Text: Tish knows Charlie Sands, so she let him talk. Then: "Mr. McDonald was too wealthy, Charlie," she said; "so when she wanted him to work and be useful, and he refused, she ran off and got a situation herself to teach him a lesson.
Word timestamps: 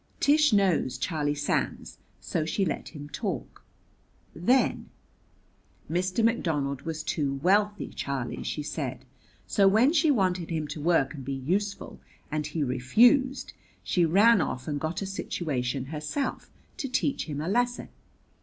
Tish 0.19 0.51
knows 0.51 0.97
Charlie 0.97 1.35
Sands, 1.35 1.99
so 2.19 2.43
she 2.43 2.65
let 2.65 2.89
him 2.95 3.07
talk. 3.07 3.63
Then: 4.33 4.89
"Mr. 5.87 6.25
McDonald 6.25 6.81
was 6.81 7.03
too 7.03 7.35
wealthy, 7.43 7.89
Charlie," 7.89 8.41
she 8.41 8.63
said; 8.63 9.05
"so 9.45 9.67
when 9.67 9.93
she 9.93 10.09
wanted 10.09 10.49
him 10.49 10.67
to 10.69 10.81
work 10.81 11.13
and 11.13 11.23
be 11.23 11.33
useful, 11.33 11.99
and 12.31 12.47
he 12.47 12.63
refused, 12.63 13.53
she 13.83 14.03
ran 14.03 14.41
off 14.41 14.67
and 14.67 14.79
got 14.79 15.03
a 15.03 15.05
situation 15.05 15.85
herself 15.85 16.49
to 16.77 16.89
teach 16.89 17.25
him 17.25 17.39
a 17.39 17.47
lesson. 17.47 17.89